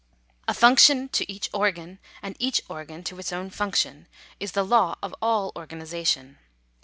§I 0.47 0.51
A 0.53 0.53
function 0.55 1.09
to 1.09 1.31
each 1.31 1.47
organ, 1.53 1.99
and 2.23 2.35
each 2.39 2.63
organ 2.67 3.03
to 3.03 3.19
its 3.19 3.31
own 3.31 3.51
function, 3.51 4.07
is 4.39 4.53
the 4.53 4.63
law 4.65 4.95
of 5.03 5.13
all 5.21 5.51
organization. 5.55 6.39